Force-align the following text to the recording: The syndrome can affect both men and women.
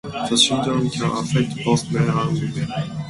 The 0.31 0.35
syndrome 0.35 0.89
can 0.89 1.11
affect 1.11 1.63
both 1.63 1.91
men 1.91 2.09
and 2.09 2.33
women. 2.33 2.97